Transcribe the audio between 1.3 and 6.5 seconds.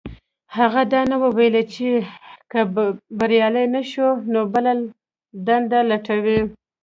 ويلي چې که بريالی نه شو نو بله دنده لټوي.